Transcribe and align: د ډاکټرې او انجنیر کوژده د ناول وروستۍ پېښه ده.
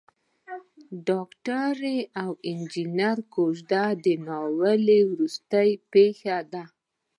د 0.05 0.05
ډاکټرې 1.07 1.99
او 2.21 2.31
انجنیر 2.51 3.17
کوژده 3.33 3.83
د 4.05 4.05
ناول 4.27 4.87
وروستۍ 5.11 5.69
پېښه 5.91 6.37
ده. 6.53 6.63